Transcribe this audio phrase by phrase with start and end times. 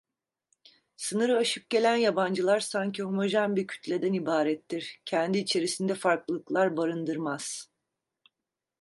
[0.97, 7.69] Sınırı aşıp gelen yabancılar sanki homojen bir kütleden ibarettir, kendi içerisinde farklılıklar barındırmaz.